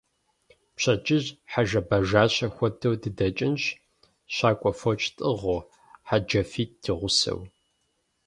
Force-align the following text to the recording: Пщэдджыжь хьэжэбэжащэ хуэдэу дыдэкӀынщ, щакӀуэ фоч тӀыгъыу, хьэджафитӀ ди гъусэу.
Пщэдджыжь 0.75 1.29
хьэжэбэжащэ 1.51 2.47
хуэдэу 2.55 2.95
дыдэкӀынщ, 3.01 3.63
щакӀуэ 4.35 4.71
фоч 4.79 5.01
тӀыгъыу, 5.15 5.61
хьэджафитӀ 6.07 6.77
ди 6.83 6.91
гъусэу. 6.99 7.41